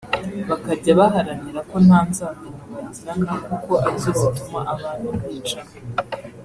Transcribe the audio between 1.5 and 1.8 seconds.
ko